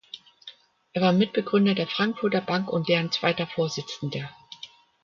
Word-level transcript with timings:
Er 0.93 1.03
war 1.03 1.13
Mitgründer 1.13 1.75
der 1.75 1.85
Frankfurter 1.85 2.41
Bank 2.41 2.69
und 2.73 2.89
deren 2.89 3.11
zweiter 3.11 3.45
Vorsitzender. 3.45 4.31